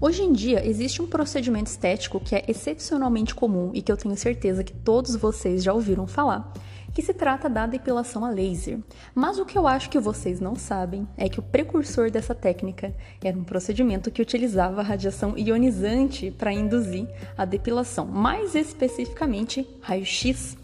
Hoje 0.00 0.22
em 0.22 0.32
dia, 0.32 0.64
existe 0.64 1.02
um 1.02 1.08
procedimento 1.08 1.66
estético 1.66 2.20
que 2.20 2.36
é 2.36 2.44
excepcionalmente 2.46 3.34
comum 3.34 3.72
e 3.74 3.82
que 3.82 3.90
eu 3.90 3.96
tenho 3.96 4.16
certeza 4.16 4.62
que 4.62 4.72
todos 4.72 5.16
vocês 5.16 5.60
já 5.60 5.72
ouviram 5.72 6.06
falar, 6.06 6.52
que 6.94 7.02
se 7.02 7.12
trata 7.12 7.48
da 7.48 7.66
depilação 7.66 8.24
a 8.24 8.30
laser. 8.30 8.78
Mas 9.12 9.40
o 9.40 9.44
que 9.44 9.58
eu 9.58 9.66
acho 9.66 9.90
que 9.90 9.98
vocês 9.98 10.38
não 10.38 10.54
sabem 10.54 11.08
é 11.16 11.28
que 11.28 11.40
o 11.40 11.42
precursor 11.42 12.12
dessa 12.12 12.32
técnica 12.32 12.94
era 13.24 13.36
um 13.36 13.42
procedimento 13.42 14.08
que 14.08 14.22
utilizava 14.22 14.82
radiação 14.82 15.36
ionizante 15.36 16.30
para 16.30 16.52
induzir 16.52 17.08
a 17.36 17.44
depilação, 17.44 18.06
mais 18.06 18.54
especificamente 18.54 19.68
raio-x. 19.80 20.56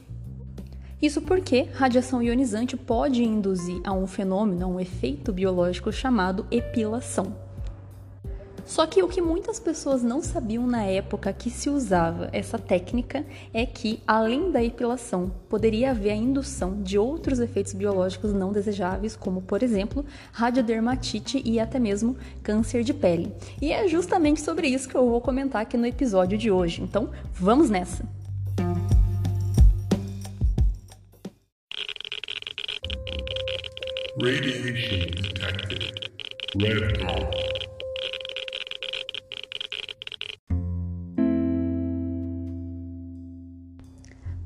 Isso 1.02 1.20
porque 1.20 1.62
radiação 1.72 2.22
ionizante 2.22 2.76
pode 2.76 3.24
induzir 3.24 3.80
a 3.82 3.92
um 3.92 4.06
fenômeno, 4.06 4.64
a 4.64 4.68
um 4.68 4.78
efeito 4.78 5.32
biológico 5.32 5.90
chamado 5.90 6.46
epilação. 6.52 7.43
Só 8.64 8.86
que 8.86 9.02
o 9.02 9.08
que 9.08 9.20
muitas 9.20 9.60
pessoas 9.60 10.02
não 10.02 10.22
sabiam 10.22 10.66
na 10.66 10.84
época 10.84 11.32
que 11.32 11.50
se 11.50 11.68
usava 11.68 12.28
essa 12.32 12.58
técnica 12.58 13.24
é 13.52 13.66
que, 13.66 14.00
além 14.06 14.50
da 14.50 14.62
epilação, 14.62 15.30
poderia 15.48 15.90
haver 15.90 16.10
a 16.10 16.16
indução 16.16 16.82
de 16.82 16.98
outros 16.98 17.40
efeitos 17.40 17.72
biológicos 17.72 18.32
não 18.32 18.52
desejáveis, 18.52 19.16
como, 19.16 19.42
por 19.42 19.62
exemplo, 19.62 20.04
radiodermatite 20.32 21.42
e 21.44 21.60
até 21.60 21.78
mesmo 21.78 22.16
câncer 22.42 22.82
de 22.82 22.94
pele. 22.94 23.32
E 23.60 23.72
é 23.72 23.86
justamente 23.88 24.40
sobre 24.40 24.68
isso 24.68 24.88
que 24.88 24.96
eu 24.96 25.08
vou 25.08 25.20
comentar 25.20 25.62
aqui 25.62 25.76
no 25.76 25.86
episódio 25.86 26.38
de 26.38 26.50
hoje. 26.50 26.82
Então, 26.82 27.10
vamos 27.32 27.68
nessa! 27.70 28.04
Radiation 34.16 35.10
detected. 35.10 35.94
Red. 36.56 37.63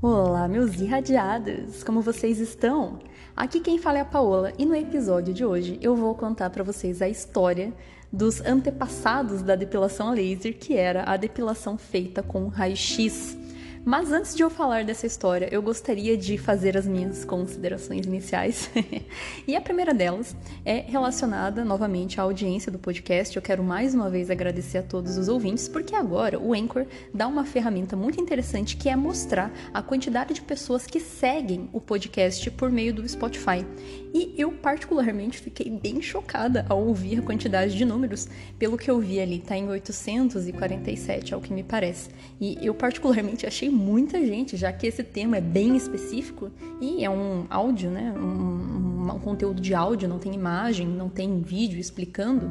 Olá, 0.00 0.46
meus 0.46 0.80
irradiados! 0.80 1.82
Como 1.82 2.00
vocês 2.00 2.38
estão? 2.38 3.00
Aqui 3.34 3.58
quem 3.58 3.78
fala 3.78 3.98
é 3.98 4.00
a 4.00 4.04
Paola 4.04 4.52
e 4.56 4.64
no 4.64 4.76
episódio 4.76 5.34
de 5.34 5.44
hoje 5.44 5.76
eu 5.82 5.96
vou 5.96 6.14
contar 6.14 6.50
para 6.50 6.62
vocês 6.62 7.02
a 7.02 7.08
história 7.08 7.74
dos 8.12 8.40
antepassados 8.42 9.42
da 9.42 9.56
depilação 9.56 10.06
a 10.06 10.12
laser, 10.12 10.56
que 10.56 10.76
era 10.76 11.02
a 11.02 11.16
depilação 11.16 11.76
feita 11.76 12.22
com 12.22 12.46
raio-x. 12.46 13.36
Mas 13.84 14.12
antes 14.12 14.34
de 14.34 14.42
eu 14.42 14.50
falar 14.50 14.84
dessa 14.84 15.06
história, 15.06 15.48
eu 15.50 15.62
gostaria 15.62 16.16
de 16.16 16.36
fazer 16.36 16.76
as 16.76 16.86
minhas 16.86 17.24
considerações 17.24 18.06
iniciais. 18.06 18.70
e 19.46 19.56
a 19.56 19.60
primeira 19.60 19.94
delas 19.94 20.36
é 20.64 20.80
relacionada 20.80 21.64
novamente 21.64 22.20
à 22.20 22.24
audiência 22.24 22.70
do 22.70 22.78
podcast. 22.78 23.34
Eu 23.34 23.42
quero 23.42 23.62
mais 23.62 23.94
uma 23.94 24.10
vez 24.10 24.30
agradecer 24.30 24.78
a 24.78 24.82
todos 24.82 25.16
os 25.16 25.28
ouvintes, 25.28 25.68
porque 25.68 25.94
agora 25.94 26.38
o 26.38 26.52
Anchor 26.52 26.86
dá 27.14 27.26
uma 27.26 27.44
ferramenta 27.44 27.96
muito 27.96 28.20
interessante 28.20 28.76
que 28.76 28.88
é 28.88 28.96
mostrar 28.96 29.50
a 29.72 29.82
quantidade 29.82 30.34
de 30.34 30.42
pessoas 30.42 30.86
que 30.86 31.00
seguem 31.00 31.68
o 31.72 31.80
podcast 31.80 32.50
por 32.50 32.70
meio 32.70 32.92
do 32.92 33.08
Spotify. 33.08 33.64
E 34.12 34.34
eu, 34.36 34.52
particularmente, 34.52 35.38
fiquei 35.38 35.70
bem 35.70 36.00
chocada 36.00 36.64
ao 36.68 36.82
ouvir 36.82 37.18
a 37.18 37.22
quantidade 37.22 37.76
de 37.76 37.84
números. 37.84 38.28
Pelo 38.58 38.78
que 38.78 38.90
eu 38.90 38.98
vi 38.98 39.20
ali, 39.20 39.38
tá 39.38 39.56
em 39.56 39.68
847, 39.68 41.34
ao 41.34 41.40
que 41.40 41.52
me 41.52 41.62
parece. 41.62 42.10
E 42.40 42.58
eu, 42.60 42.74
particularmente, 42.74 43.46
achei 43.46 43.67
muita 43.70 44.24
gente, 44.24 44.56
já 44.56 44.72
que 44.72 44.86
esse 44.86 45.02
tema 45.02 45.36
é 45.36 45.40
bem 45.40 45.76
específico 45.76 46.50
e 46.80 47.04
é 47.04 47.10
um 47.10 47.46
áudio, 47.50 47.90
né? 47.90 48.12
Um, 48.16 49.12
um 49.12 49.18
conteúdo 49.18 49.60
de 49.60 49.74
áudio, 49.74 50.08
não 50.08 50.18
tem 50.18 50.34
imagem, 50.34 50.86
não 50.86 51.08
tem 51.08 51.40
vídeo 51.40 51.78
explicando. 51.78 52.50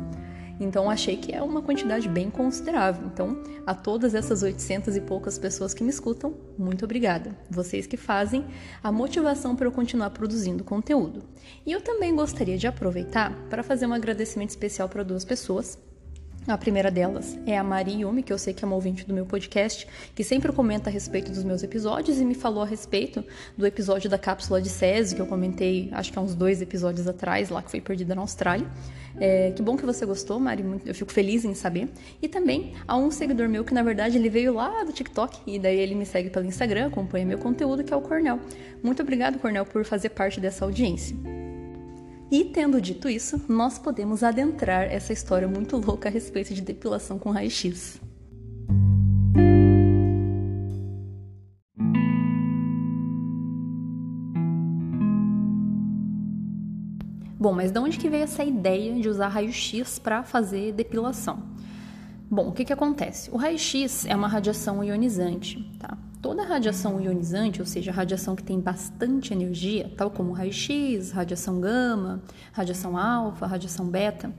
Então 0.59 0.89
achei 0.89 1.17
que 1.17 1.33
é 1.33 1.41
uma 1.41 1.61
quantidade 1.61 2.09
bem 2.09 2.29
considerável. 2.29 3.07
Então, 3.07 3.41
a 3.65 3.75
todas 3.75 4.15
essas 4.15 4.41
800 4.41 4.95
e 4.95 5.01
poucas 5.01 5.37
pessoas 5.37 5.73
que 5.73 5.83
me 5.83 5.89
escutam, 5.89 6.33
muito 6.57 6.85
obrigada. 6.85 7.37
Vocês 7.49 7.85
que 7.85 7.97
fazem 7.97 8.43
a 8.83 8.91
motivação 8.91 9.55
para 9.55 9.67
eu 9.67 9.71
continuar 9.71 10.09
produzindo 10.09 10.63
conteúdo. 10.63 11.23
E 11.65 11.71
eu 11.71 11.81
também 11.81 12.15
gostaria 12.15 12.57
de 12.57 12.67
aproveitar 12.67 13.33
para 13.49 13.63
fazer 13.63 13.85
um 13.85 13.93
agradecimento 13.93 14.49
especial 14.49 14.89
para 14.89 15.03
duas 15.03 15.23
pessoas 15.23 15.77
a 16.47 16.57
primeira 16.57 16.89
delas 16.89 17.37
é 17.45 17.57
a 17.57 17.63
Mari 17.63 18.01
Yumi, 18.01 18.23
que 18.23 18.31
eu 18.31 18.37
sei 18.37 18.53
que 18.53 18.63
é 18.63 18.65
uma 18.65 18.75
ouvinte 18.75 19.05
do 19.05 19.13
meu 19.13 19.25
podcast, 19.25 19.85
que 20.15 20.23
sempre 20.23 20.51
comenta 20.53 20.89
a 20.89 20.93
respeito 20.93 21.29
dos 21.29 21.43
meus 21.43 21.61
episódios 21.61 22.19
e 22.19 22.25
me 22.25 22.33
falou 22.33 22.63
a 22.63 22.65
respeito 22.65 23.23
do 23.57 23.67
episódio 23.67 24.09
da 24.09 24.17
cápsula 24.17 24.61
de 24.61 24.69
Césio, 24.69 25.15
que 25.15 25.21
eu 25.21 25.27
comentei 25.27 25.89
acho 25.91 26.11
que 26.11 26.17
há 26.17 26.21
uns 26.21 26.33
dois 26.33 26.61
episódios 26.61 27.07
atrás, 27.07 27.49
lá 27.49 27.61
que 27.61 27.69
foi 27.69 27.81
perdida 27.81 28.15
na 28.15 28.21
Austrália. 28.21 28.67
É, 29.19 29.51
que 29.51 29.61
bom 29.61 29.75
que 29.75 29.85
você 29.85 30.05
gostou, 30.05 30.39
Mari, 30.39 30.63
eu 30.85 30.95
fico 30.95 31.11
feliz 31.11 31.43
em 31.43 31.53
saber. 31.53 31.89
E 32.21 32.27
também 32.27 32.73
há 32.87 32.95
um 32.95 33.11
seguidor 33.11 33.49
meu 33.49 33.65
que, 33.65 33.73
na 33.73 33.83
verdade, 33.83 34.17
ele 34.17 34.29
veio 34.29 34.53
lá 34.53 34.83
do 34.83 34.93
TikTok 34.93 35.39
e 35.45 35.59
daí 35.59 35.77
ele 35.77 35.95
me 35.95 36.05
segue 36.05 36.29
pelo 36.29 36.45
Instagram, 36.45 36.87
acompanha 36.87 37.25
meu 37.25 37.39
conteúdo, 37.39 37.83
que 37.83 37.93
é 37.93 37.97
o 37.97 38.01
Cornel. 38.01 38.39
Muito 38.81 39.01
obrigado, 39.01 39.39
Cornel, 39.39 39.65
por 39.65 39.83
fazer 39.83 40.09
parte 40.09 40.39
dessa 40.39 40.63
audiência. 40.63 41.46
E 42.29 42.43
tendo 42.43 42.81
dito 42.81 43.07
isso, 43.07 43.41
nós 43.47 43.79
podemos 43.79 44.21
adentrar 44.21 44.83
essa 44.83 45.13
história 45.13 45.47
muito 45.47 45.77
louca 45.77 46.09
a 46.09 46.11
respeito 46.11 46.53
de 46.53 46.61
depilação 46.61 47.17
com 47.17 47.31
raio-x. 47.31 48.01
Bom, 57.39 57.53
mas 57.53 57.71
de 57.71 57.79
onde 57.79 57.97
que 57.97 58.09
veio 58.09 58.23
essa 58.23 58.43
ideia 58.43 58.99
de 58.99 59.07
usar 59.07 59.29
raio-x 59.29 59.97
para 59.97 60.21
fazer 60.21 60.73
depilação? 60.73 61.43
Bom, 62.29 62.49
o 62.49 62.51
que, 62.51 62.65
que 62.65 62.73
acontece? 62.73 63.31
O 63.31 63.37
raio-x 63.37 64.05
é 64.05 64.13
uma 64.13 64.27
radiação 64.27 64.83
ionizante, 64.83 65.63
tá? 65.79 65.96
Toda 66.21 66.43
radiação 66.43 66.99
ionizante, 66.99 67.59
ou 67.59 67.65
seja, 67.65 67.91
radiação 67.91 68.35
que 68.35 68.43
tem 68.43 68.59
bastante 68.59 69.33
energia, 69.33 69.91
tal 69.95 70.09
como 70.09 70.33
raio-x, 70.33 71.11
radiação 71.11 71.61
gama, 71.61 72.21
radiação 72.51 72.97
alfa, 72.97 73.45
radiação 73.45 73.87
beta, 73.87 74.33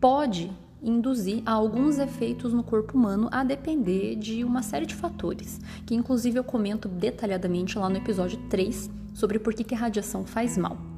pode 0.00 0.50
induzir 0.82 1.42
alguns 1.46 1.98
efeitos 1.98 2.52
no 2.52 2.62
corpo 2.62 2.96
humano 2.96 3.28
a 3.32 3.42
depender 3.42 4.16
de 4.16 4.44
uma 4.44 4.62
série 4.62 4.86
de 4.86 4.94
fatores, 4.94 5.60
que 5.86 5.94
inclusive 5.94 6.38
eu 6.38 6.44
comento 6.44 6.88
detalhadamente 6.88 7.78
lá 7.78 7.88
no 7.88 7.96
episódio 7.96 8.38
3 8.48 8.90
sobre 9.14 9.38
por 9.38 9.54
que, 9.54 9.64
que 9.64 9.74
a 9.74 9.78
radiação 9.78 10.24
faz 10.24 10.58
mal. 10.58 10.93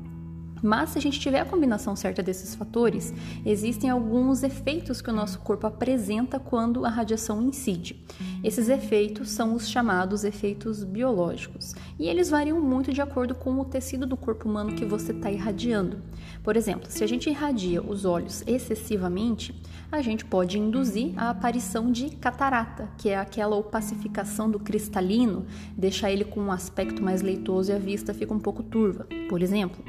Mas 0.62 0.90
se 0.90 0.98
a 0.98 1.00
gente 1.00 1.20
tiver 1.20 1.40
a 1.40 1.44
combinação 1.44 1.94
certa 1.94 2.22
desses 2.22 2.54
fatores, 2.54 3.12
existem 3.44 3.90
alguns 3.90 4.42
efeitos 4.42 5.00
que 5.00 5.10
o 5.10 5.14
nosso 5.14 5.38
corpo 5.40 5.66
apresenta 5.66 6.38
quando 6.38 6.84
a 6.84 6.88
radiação 6.88 7.42
incide. 7.42 8.04
Esses 8.42 8.68
efeitos 8.68 9.30
são 9.30 9.54
os 9.54 9.68
chamados 9.68 10.24
efeitos 10.24 10.82
biológicos, 10.84 11.74
e 11.98 12.08
eles 12.08 12.30
variam 12.30 12.60
muito 12.60 12.92
de 12.92 13.00
acordo 13.00 13.34
com 13.34 13.58
o 13.60 13.64
tecido 13.64 14.06
do 14.06 14.16
corpo 14.16 14.48
humano 14.48 14.74
que 14.74 14.84
você 14.84 15.12
está 15.12 15.30
irradiando. 15.30 15.98
Por 16.42 16.56
exemplo, 16.56 16.90
se 16.90 17.02
a 17.02 17.06
gente 17.06 17.28
irradia 17.28 17.82
os 17.82 18.04
olhos 18.04 18.42
excessivamente, 18.46 19.54
a 19.90 20.02
gente 20.02 20.24
pode 20.24 20.58
induzir 20.58 21.12
a 21.16 21.30
aparição 21.30 21.90
de 21.90 22.10
catarata, 22.10 22.88
que 22.98 23.08
é 23.08 23.18
aquela 23.18 23.56
opacificação 23.56 24.50
do 24.50 24.58
cristalino, 24.58 25.46
deixar 25.76 26.10
ele 26.10 26.24
com 26.24 26.40
um 26.40 26.52
aspecto 26.52 27.02
mais 27.02 27.22
leitoso 27.22 27.70
e 27.70 27.74
a 27.74 27.78
vista 27.78 28.12
fica 28.12 28.34
um 28.34 28.40
pouco 28.40 28.62
turva, 28.62 29.06
por 29.28 29.42
exemplo. 29.42 29.84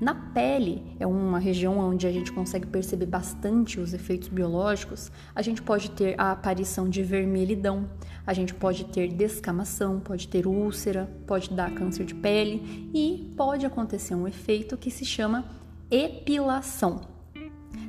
Na 0.00 0.14
pele, 0.14 0.82
é 0.98 1.06
uma 1.06 1.38
região 1.38 1.78
onde 1.78 2.06
a 2.06 2.12
gente 2.12 2.32
consegue 2.32 2.66
perceber 2.66 3.04
bastante 3.04 3.78
os 3.78 3.92
efeitos 3.92 4.28
biológicos, 4.28 5.12
a 5.34 5.42
gente 5.42 5.60
pode 5.60 5.90
ter 5.90 6.18
a 6.18 6.32
aparição 6.32 6.88
de 6.88 7.02
vermelhidão, 7.02 7.86
a 8.26 8.32
gente 8.32 8.54
pode 8.54 8.86
ter 8.86 9.08
descamação, 9.08 10.00
pode 10.00 10.26
ter 10.26 10.46
úlcera, 10.46 11.06
pode 11.26 11.52
dar 11.52 11.70
câncer 11.74 12.06
de 12.06 12.14
pele 12.14 12.90
e 12.94 13.30
pode 13.36 13.66
acontecer 13.66 14.14
um 14.14 14.26
efeito 14.26 14.78
que 14.78 14.90
se 14.90 15.04
chama 15.04 15.44
epilação. 15.90 17.02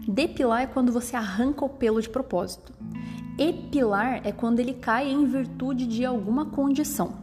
Depilar 0.05 0.63
é 0.63 0.67
quando 0.67 0.91
você 0.91 1.15
arranca 1.15 1.63
o 1.63 1.69
pelo 1.69 2.01
de 2.01 2.09
propósito. 2.09 2.73
Epilar 3.37 4.19
é 4.25 4.33
quando 4.33 4.59
ele 4.59 4.73
cai 4.73 5.09
em 5.09 5.25
virtude 5.25 5.87
de 5.87 6.03
alguma 6.03 6.47
condição. 6.47 7.20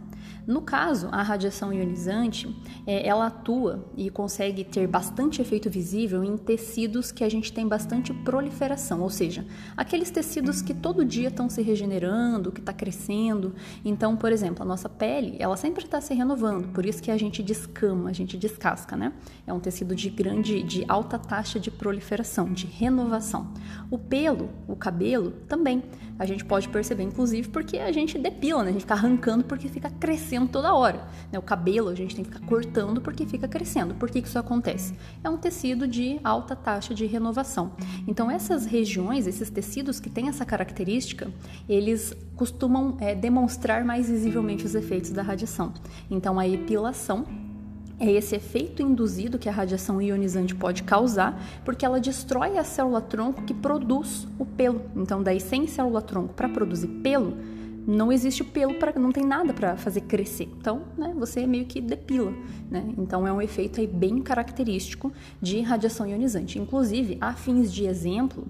No 0.49 0.63
caso, 0.63 1.11
a 1.13 1.21
radiação 1.21 1.75
ionizante, 1.75 2.57
é, 2.87 3.07
ela 3.07 3.27
atua 3.27 3.85
e 3.95 4.09
consegue 4.09 4.65
ter 4.65 4.87
bastante 4.87 5.43
efeito 5.43 5.69
visível 5.69 6.25
em 6.25 6.39
tecidos 6.39 7.13
que 7.13 7.23
a 7.23 7.29
gente 7.29 7.53
tem 7.53 7.69
bastante 7.69 8.15
proliferação, 8.15 9.03
ou 9.03 9.11
seja, 9.11 9.45
aqueles 9.77 10.11
tecidos 10.11 10.63
que 10.63 10.73
todo 10.73 11.05
dia 11.05 11.29
estão 11.29 11.51
se 11.51 11.61
regenerando, 11.61 12.51
que 12.51 12.61
está 12.61 12.73
crescendo. 12.73 13.55
Então, 13.85 14.17
por 14.17 14.33
exemplo, 14.33 14.63
a 14.63 14.65
nossa 14.65 14.89
pele, 14.89 15.37
ela 15.39 15.55
sempre 15.55 15.85
está 15.85 16.01
se 16.01 16.15
renovando, 16.15 16.69
por 16.69 16.87
isso 16.87 17.03
que 17.03 17.11
a 17.11 17.19
gente 17.19 17.43
descama, 17.43 18.09
a 18.09 18.15
gente 18.15 18.39
descasca, 18.39 18.97
né? 18.97 19.13
É 19.47 19.53
um 19.53 19.61
tecido 19.61 19.95
de 19.95 20.09
grande, 20.09 20.63
de 20.63 20.83
alta 20.89 21.19
taxa 21.19 21.61
de 21.61 21.71
proliferação, 21.71 22.51
de 22.51 22.65
renovação. 22.65 23.53
O 23.91 23.99
pelo, 23.99 24.49
o 24.67 24.75
cabelo, 24.75 25.33
também. 25.47 25.83
A 26.19 26.27
gente 26.27 26.45
pode 26.45 26.69
perceber, 26.69 27.05
inclusive, 27.05 27.49
porque 27.49 27.79
a 27.79 27.93
gente 27.93 28.19
depila, 28.19 28.63
né? 28.63 28.71
A 28.71 28.73
gente 28.73 28.83
fica 28.83 28.95
arrancando 28.95 29.45
porque 29.45 29.69
fica 29.69 29.89
crescendo 29.89 30.49
toda 30.49 30.75
hora. 30.75 31.07
Né? 31.31 31.39
O 31.39 31.43
cabelo 31.43 31.89
a 31.89 31.95
gente 31.95 32.17
tem 32.17 32.25
que 32.25 32.33
ficar 32.33 32.45
cortando 32.47 33.01
porque 33.01 33.25
fica 33.25 33.47
crescendo. 33.47 33.95
Por 33.95 34.11
que, 34.11 34.21
que 34.21 34.29
isso 34.29 34.39
acontece? 34.39 34.95
É 35.23 35.31
um 35.31 35.37
tecido 35.37 35.87
de 35.87 36.19
alta 36.25 36.57
taxa 36.57 36.95
de 36.95 37.07
renovação. 37.07 37.73
Então, 38.07 38.31
essas 38.31 38.67
regiões, 38.67 39.27
esses 39.27 39.49
tecidos 39.49 40.01
que 40.01 40.11
têm 40.11 40.29
essa 40.29 40.45
característica, 40.45 41.31
eles 41.69 42.13
costumam 42.35 42.97
é, 43.01 43.15
demonstrar 43.15 43.85
mais 43.85 44.09
visivelmente 44.09 44.65
os 44.65 44.75
efeitos 44.75 45.11
da 45.11 45.23
radiação. 45.23 45.73
Então, 46.11 46.39
a 46.39 46.47
epilação 46.47 47.25
é 48.01 48.11
esse 48.11 48.37
efeito 48.37 48.83
induzido 48.83 49.39
que 49.39 49.49
a 49.49 49.53
radiação 49.53 50.01
ionizante 50.01 50.55
pode 50.55 50.83
causar, 50.83 51.41
porque 51.65 51.85
ela 51.85 52.01
destrói 52.01 52.57
a 52.57 52.65
célula 52.65 53.01
tronco 53.01 53.43
que 53.43 53.53
produz 53.53 54.27
o 54.39 54.45
pelo. 54.45 54.83
Então, 54.95 55.23
daí 55.23 55.41
sem 55.41 55.67
célula 55.67 56.01
tronco 56.01 56.35
para 56.35 56.49
produzir 56.49 56.89
pelo, 57.03 57.37
não 57.89 58.13
existe 58.13 58.45
pelo 58.45 58.75
para 58.75 58.93
não 58.99 59.11
tem 59.11 59.25
nada 59.25 59.55
para 59.55 59.75
fazer 59.79 60.03
crescer. 60.03 60.47
Então, 60.61 60.83
né, 60.97 61.15
você 61.17 61.47
meio 61.47 61.65
que 61.65 61.81
depila, 61.81 62.35
né? 62.71 62.93
Então 62.99 63.27
é 63.27 63.33
um 63.33 63.41
efeito 63.41 63.81
aí 63.81 63.87
bem 63.87 64.21
característico 64.21 65.11
de 65.41 65.63
radiação 65.63 66.07
ionizante. 66.07 66.59
Inclusive, 66.59 67.17
a 67.19 67.33
fins 67.33 67.73
de 67.73 67.87
exemplo, 67.87 68.47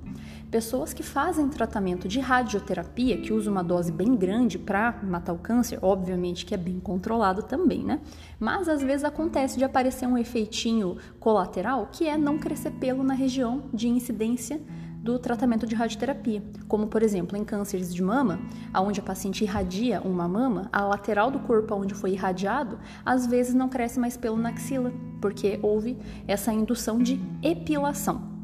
pessoas 0.51 0.93
que 0.93 1.05
fazem 1.05 1.49
tratamento 1.49 2.09
de 2.09 2.19
radioterapia, 2.19 3.19
que 3.19 3.33
usam 3.33 3.53
uma 3.53 3.63
dose 3.63 3.93
bem 3.93 4.17
grande 4.17 4.59
para 4.59 4.99
matar 5.05 5.35
o 5.35 5.39
câncer, 5.39 5.79
obviamente 5.83 6.45
que 6.45 6.53
é 6.53 6.59
bem 6.59 6.81
controlado 6.81 7.45
também, 7.45 7.85
né? 7.85 8.01
Mas 8.41 8.69
às 8.69 8.83
vezes 8.83 9.05
acontece 9.05 9.57
de 9.57 9.63
aparecer 9.63 10.09
um 10.09 10.19
efeitinho 10.19 10.97
colateral, 11.21 11.89
que 11.93 12.09
é 12.09 12.19
não 12.19 12.39
crescer 12.39 12.73
pelo 12.73 13.05
na 13.05 13.15
região 13.15 13.67
de 13.73 13.87
incidência 13.87 14.61
do 15.03 15.19
tratamento 15.19 15.67
de 15.67 15.75
radioterapia, 15.75 16.43
como 16.67 16.87
por 16.87 17.03
exemplo 17.03 17.37
em 17.37 17.45
cânceres 17.45 17.95
de 17.95 18.03
mama, 18.03 18.39
onde 18.75 19.01
a 19.01 19.03
paciente 19.03 19.45
irradia 19.45 20.01
uma 20.01 20.29
mama, 20.29 20.69
a 20.73 20.85
lateral 20.85 21.31
do 21.31 21.39
corpo 21.41 21.75
onde 21.75 21.95
foi 21.95 22.13
irradiado, 22.13 22.79
às 23.05 23.27
vezes 23.27 23.55
não 23.55 23.69
cresce 23.69 23.99
mais 23.99 24.17
pelo 24.17 24.37
na 24.37 24.51
axila, 24.51 24.93
porque 25.21 25.59
houve 25.63 25.97
essa 26.27 26.53
indução 26.53 26.99
de 26.99 27.21
epilação. 27.43 28.39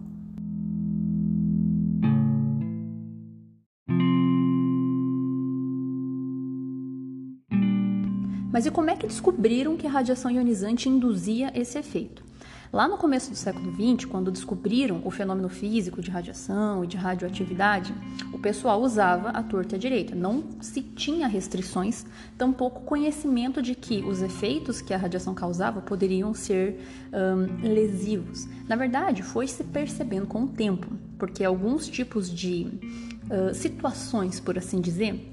Mas 8.54 8.66
e 8.66 8.70
como 8.70 8.88
é 8.88 8.96
que 8.96 9.08
descobriram 9.08 9.76
que 9.76 9.84
a 9.84 9.90
radiação 9.90 10.30
ionizante 10.30 10.88
induzia 10.88 11.50
esse 11.58 11.76
efeito? 11.76 12.23
Lá 12.74 12.88
no 12.88 12.98
começo 12.98 13.30
do 13.30 13.36
século 13.36 13.72
XX, 13.72 14.04
quando 14.04 14.32
descobriram 14.32 15.00
o 15.04 15.08
fenômeno 15.08 15.48
físico 15.48 16.02
de 16.02 16.10
radiação 16.10 16.82
e 16.82 16.88
de 16.88 16.96
radioatividade, 16.96 17.94
o 18.32 18.38
pessoal 18.40 18.82
usava 18.82 19.28
a 19.28 19.44
torta 19.44 19.78
direita. 19.78 20.12
Não 20.16 20.42
se 20.60 20.82
tinha 20.82 21.28
restrições, 21.28 22.04
tampouco 22.36 22.80
conhecimento 22.80 23.62
de 23.62 23.76
que 23.76 24.02
os 24.02 24.20
efeitos 24.20 24.80
que 24.80 24.92
a 24.92 24.96
radiação 24.96 25.34
causava 25.34 25.80
poderiam 25.80 26.34
ser 26.34 26.80
um, 27.12 27.64
lesivos. 27.64 28.48
Na 28.68 28.74
verdade, 28.74 29.22
foi 29.22 29.46
se 29.46 29.62
percebendo 29.62 30.26
com 30.26 30.42
o 30.42 30.48
tempo, 30.48 30.88
porque 31.16 31.44
alguns 31.44 31.86
tipos 31.86 32.28
de 32.28 32.66
uh, 33.30 33.54
situações, 33.54 34.40
por 34.40 34.58
assim 34.58 34.80
dizer, 34.80 35.32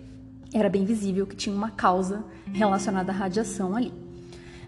era 0.53 0.69
bem 0.69 0.85
visível 0.85 1.25
que 1.25 1.35
tinha 1.35 1.55
uma 1.55 1.71
causa 1.71 2.23
relacionada 2.53 3.11
à 3.11 3.15
radiação 3.15 3.75
ali. 3.75 3.91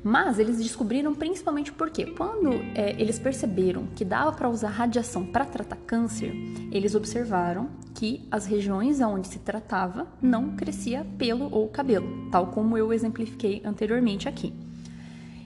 Mas 0.03 0.37
eles 0.37 0.57
descobriram 0.57 1.15
principalmente 1.15 1.71
porque 1.71 2.07
quando 2.07 2.51
é, 2.75 2.93
eles 2.99 3.17
perceberam 3.17 3.87
que 3.95 4.03
dava 4.03 4.33
para 4.33 4.49
usar 4.49 4.69
radiação 4.69 5.25
para 5.25 5.45
tratar 5.45 5.77
câncer, 5.77 6.33
eles 6.71 6.93
observaram 6.93 7.69
que 7.93 8.27
as 8.29 8.45
regiões 8.45 8.99
onde 8.99 9.27
se 9.27 9.39
tratava 9.39 10.07
não 10.21 10.55
crescia 10.55 11.05
pelo 11.17 11.49
ou 11.53 11.69
cabelo, 11.69 12.29
tal 12.29 12.47
como 12.47 12.77
eu 12.77 12.91
exemplifiquei 12.91 13.61
anteriormente 13.63 14.27
aqui. 14.27 14.53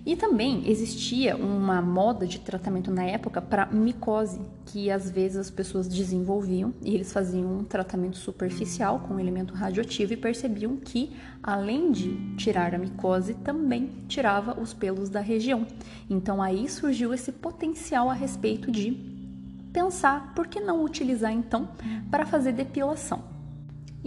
E 0.07 0.15
também 0.15 0.63
existia 0.65 1.35
uma 1.35 1.81
moda 1.81 2.25
de 2.25 2.39
tratamento 2.39 2.89
na 2.89 3.03
época 3.03 3.41
para 3.41 3.65
micose, 3.65 4.39
que 4.65 4.89
às 4.89 5.11
vezes 5.11 5.35
as 5.35 5.49
pessoas 5.49 5.85
desenvolviam 5.85 6.73
e 6.81 6.95
eles 6.95 7.11
faziam 7.11 7.57
um 7.57 7.63
tratamento 7.65 8.15
superficial 8.15 9.01
com 9.01 9.15
um 9.15 9.19
elemento 9.19 9.53
radioativo 9.53 10.13
e 10.13 10.15
percebiam 10.15 10.77
que, 10.77 11.13
além 11.43 11.91
de 11.91 12.35
tirar 12.37 12.73
a 12.73 12.77
micose, 12.77 13.33
também 13.33 13.89
tirava 14.07 14.57
os 14.57 14.73
pelos 14.73 15.09
da 15.09 15.19
região. 15.19 15.67
Então 16.09 16.41
aí 16.41 16.69
surgiu 16.69 17.13
esse 17.13 17.33
potencial 17.33 18.09
a 18.09 18.13
respeito 18.13 18.71
de 18.71 18.91
pensar 19.73 20.33
por 20.33 20.47
que 20.47 20.61
não 20.61 20.85
utilizar 20.85 21.33
então 21.33 21.67
para 22.09 22.25
fazer 22.25 22.53
depilação. 22.53 23.36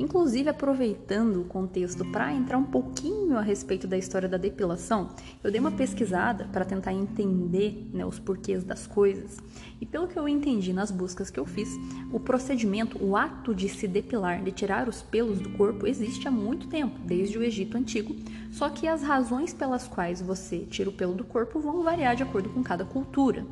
Inclusive, 0.00 0.49
aproveitando 0.49 1.43
o 1.43 1.44
contexto 1.44 2.06
para 2.06 2.32
entrar 2.32 2.56
um 2.56 2.64
pouquinho 2.64 3.37
a 3.37 3.43
respeito 3.43 3.87
da 3.87 3.99
história 3.99 4.26
da 4.26 4.38
depilação, 4.38 5.11
eu 5.44 5.50
dei 5.50 5.61
uma 5.61 5.73
pesquisada 5.73 6.49
para 6.50 6.64
tentar 6.64 6.94
entender 6.94 7.87
né, 7.93 8.02
os 8.06 8.19
porquês 8.19 8.64
das 8.64 8.87
coisas. 8.87 9.37
E 9.79 9.85
pelo 9.85 10.08
que 10.08 10.19
eu 10.19 10.26
entendi 10.26 10.73
nas 10.73 10.91
buscas 10.91 11.29
que 11.29 11.38
eu 11.38 11.44
fiz, 11.44 11.69
o 12.11 12.19
procedimento, 12.19 12.97
o 13.05 13.14
ato 13.14 13.55
de 13.55 13.69
se 13.69 13.87
depilar, 13.87 14.43
de 14.43 14.52
tirar 14.52 14.88
os 14.88 15.02
pelos 15.02 15.38
do 15.38 15.50
corpo, 15.50 15.87
existe 15.87 16.26
há 16.26 16.31
muito 16.31 16.67
tempo, 16.69 16.99
desde 17.05 17.37
o 17.37 17.43
Egito 17.43 17.76
Antigo. 17.76 18.17
Só 18.50 18.70
que 18.70 18.88
as 18.88 19.03
razões 19.03 19.53
pelas 19.53 19.87
quais 19.87 20.23
você 20.23 20.61
tira 20.61 20.88
o 20.88 20.94
pelo 20.94 21.12
do 21.12 21.25
corpo 21.25 21.61
vão 21.61 21.82
variar 21.82 22.17
de 22.17 22.23
acordo 22.23 22.49
com 22.49 22.62
cada 22.62 22.87
cultura. 22.87 23.44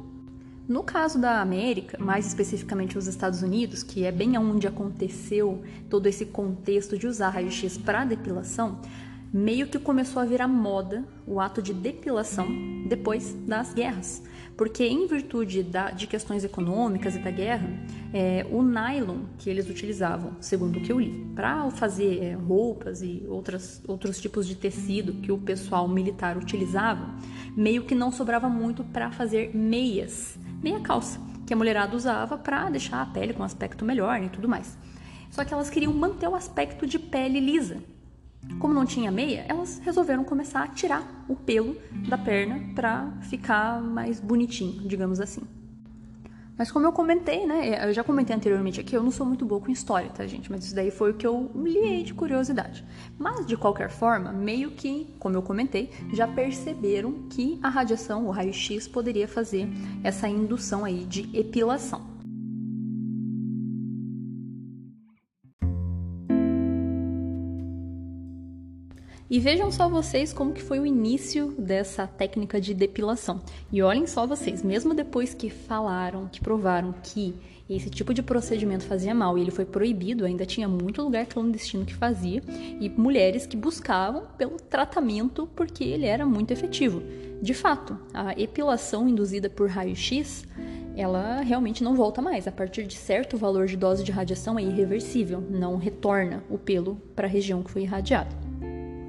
No 0.68 0.82
caso 0.82 1.18
da 1.18 1.40
América, 1.40 1.96
mais 1.98 2.26
especificamente 2.26 2.98
os 2.98 3.06
Estados 3.06 3.40
Unidos, 3.40 3.82
que 3.82 4.04
é 4.04 4.12
bem 4.12 4.36
onde 4.36 4.66
aconteceu 4.66 5.62
todo 5.88 6.06
esse 6.06 6.26
contexto 6.26 6.98
de 6.98 7.06
usar 7.06 7.30
raio-x 7.30 7.78
para 7.78 8.04
depilação, 8.04 8.78
meio 9.32 9.66
que 9.66 9.78
começou 9.78 10.22
a 10.22 10.25
virar 10.25 10.48
moda 10.48 11.04
o 11.26 11.40
ato 11.40 11.60
de 11.60 11.72
depilação 11.72 12.48
depois 12.88 13.34
das 13.46 13.72
guerras. 13.75 14.22
Porque, 14.56 14.84
em 14.84 15.06
virtude 15.06 15.62
da, 15.62 15.90
de 15.90 16.06
questões 16.06 16.42
econômicas 16.42 17.14
e 17.14 17.20
da 17.20 17.30
guerra, 17.30 17.69
é, 18.12 18.44
o 18.50 18.60
nylon 18.62 19.20
que 19.38 19.48
eles 19.48 19.69
utilizavam, 19.70 20.32
segundo 20.40 20.78
o 20.78 20.82
que 20.82 20.90
eu 20.90 20.98
li, 20.98 21.26
para 21.34 21.70
fazer 21.70 22.25
é, 22.25 22.32
roupas 22.34 23.00
e 23.00 23.25
outras, 23.28 23.80
outros 23.86 24.20
tipos 24.20 24.46
de 24.48 24.56
tecido 24.56 25.12
que 25.14 25.30
o 25.30 25.38
pessoal 25.38 25.86
militar 25.86 26.36
utilizava, 26.36 27.14
meio 27.56 27.84
que 27.84 27.94
não 27.94 28.10
sobrava 28.10 28.48
muito 28.48 28.82
para 28.82 29.12
fazer 29.12 29.54
meias 29.54 30.36
meia 30.62 30.80
calça, 30.80 31.20
que 31.46 31.54
a 31.54 31.56
mulherada 31.56 31.96
usava 31.96 32.36
para 32.36 32.69
deixar 32.69 33.00
a 33.00 33.06
pele 33.06 33.32
com 33.32 33.42
um 33.42 33.46
aspecto 33.46 33.84
melhor 33.84 34.22
e 34.22 34.28
tudo 34.28 34.48
mais. 34.48 34.76
Só 35.30 35.44
que 35.44 35.52
elas 35.52 35.70
queriam 35.70 35.92
manter 35.92 36.28
o 36.28 36.34
aspecto 36.34 36.86
de 36.86 36.98
pele 36.98 37.40
lisa. 37.40 37.78
Como 38.58 38.74
não 38.74 38.84
tinha 38.84 39.10
meia, 39.10 39.44
elas 39.48 39.78
resolveram 39.78 40.24
começar 40.24 40.64
a 40.64 40.68
tirar 40.68 41.24
o 41.28 41.36
pelo 41.36 41.76
da 42.08 42.18
perna 42.18 42.60
para 42.74 43.12
ficar 43.22 43.80
mais 43.80 44.20
bonitinho, 44.20 44.88
digamos 44.88 45.20
assim. 45.20 45.42
Mas 46.58 46.72
como 46.72 46.84
eu 46.84 46.92
comentei, 46.92 47.46
né? 47.46 47.88
Eu 47.88 47.92
já 47.92 48.02
comentei 48.02 48.34
anteriormente 48.34 48.80
aqui, 48.80 48.96
eu 48.96 49.02
não 49.02 49.12
sou 49.12 49.25
muito 49.25 49.46
boa 49.46 49.61
com 49.61 49.70
história, 49.70 50.11
tá, 50.11 50.26
gente? 50.26 50.50
Mas 50.50 50.64
isso 50.64 50.75
daí 50.75 50.90
foi 50.90 51.12
o 51.12 51.14
que 51.14 51.25
eu 51.25 51.49
liei 51.54 52.02
de 52.02 52.12
curiosidade. 52.12 52.84
Mas, 53.16 53.46
de 53.46 53.56
qualquer 53.56 53.88
forma, 53.88 54.32
meio 54.32 54.73
que, 54.73 55.14
como 55.20 55.37
eu 55.37 55.42
comentei, 55.42 55.92
já 56.12 56.26
perceberam 56.26 57.12
que 57.30 57.61
a 57.62 57.68
radiação, 57.68 58.26
o 58.26 58.30
raio-x, 58.30 58.88
poderia 58.88 59.28
fazer 59.28 59.68
essa 60.02 60.28
indução 60.28 60.84
aí 60.84 61.04
de 61.04 61.30
epilação. 61.32 62.17
E 69.30 69.38
vejam 69.38 69.70
só 69.70 69.90
vocês 69.90 70.32
como 70.32 70.54
que 70.54 70.62
foi 70.62 70.80
o 70.80 70.87
início 70.87 71.54
dessa 71.58 72.06
técnica 72.06 72.58
de 72.58 72.73
depilação. 72.73 73.40
E 73.70 73.82
olhem 73.82 74.06
só 74.06 74.26
vocês, 74.26 74.62
mesmo 74.62 74.94
depois 74.94 75.35
que 75.35 75.50
falaram, 75.50 76.28
que 76.28 76.40
provaram 76.40 76.94
que 77.02 77.35
esse 77.68 77.90
tipo 77.90 78.14
de 78.14 78.23
procedimento 78.23 78.85
fazia 78.85 79.14
mal 79.14 79.37
e 79.37 79.42
ele 79.42 79.50
foi 79.50 79.66
proibido, 79.66 80.25
ainda 80.25 80.47
tinha 80.47 80.66
muito 80.66 81.02
lugar 81.02 81.26
clandestino 81.26 81.85
que 81.85 81.94
fazia 81.94 82.42
e 82.80 82.88
mulheres 82.88 83.47
que 83.47 83.58
buscavam 83.58 84.23
pelo 84.38 84.56
tratamento 84.56 85.47
porque 85.54 85.85
ele 85.85 86.06
era 86.06 86.25
muito 86.25 86.50
efetivo. 86.50 87.02
De 87.42 87.52
fato, 87.52 87.99
a 88.14 88.32
epilação 88.40 89.06
induzida 89.06 89.50
por 89.50 89.68
raio-x 89.68 90.47
ela 90.97 91.42
realmente 91.42 91.85
não 91.85 91.94
volta 91.94 92.23
mais. 92.23 92.49
A 92.49 92.52
partir 92.52 92.85
de 92.85 92.97
certo 92.97 93.37
valor 93.37 93.66
de 93.66 93.76
dose 93.76 94.02
de 94.02 94.11
radiação 94.11 94.58
é 94.58 94.62
irreversível, 94.62 95.40
não 95.50 95.76
retorna 95.76 96.42
o 96.49 96.56
pelo 96.56 96.97
para 97.14 97.26
a 97.26 97.30
região 97.30 97.62
que 97.62 97.70
foi 97.70 97.82
irradiada. 97.82 98.48